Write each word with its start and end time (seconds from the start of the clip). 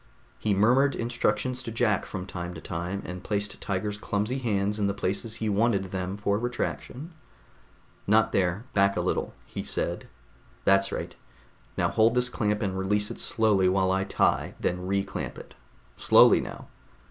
He 0.39 0.55
murmured 0.55 0.95
instructions 0.95 1.61
to 1.61 1.69
Jack 1.71 2.07
from 2.07 2.25
time 2.25 2.55
to 2.55 2.59
time, 2.59 3.03
and 3.05 3.23
placed 3.23 3.61
Tiger's 3.61 3.99
clumsy 3.99 4.39
hands 4.39 4.79
in 4.79 4.87
the 4.87 4.95
places 4.95 5.35
he 5.35 5.47
wanted 5.47 5.83
them 5.91 6.17
for 6.17 6.39
retraction. 6.39 7.11
"Not 8.07 8.31
there, 8.31 8.63
back 8.73 8.97
a 8.97 9.01
little," 9.01 9.35
he 9.45 9.61
said. 9.61 10.07
"That's 10.65 10.91
right. 10.91 11.13
Now 11.77 11.89
hold 11.89 12.15
this 12.15 12.29
clamp 12.29 12.63
and 12.63 12.75
release 12.79 13.11
it 13.11 13.19
slowly 13.19 13.69
while 13.69 13.91
I 13.91 14.03
tie, 14.03 14.55
then 14.59 14.87
reclamp 14.87 15.37
it. 15.37 15.53
Slowly 15.97 16.41
now 16.41 16.65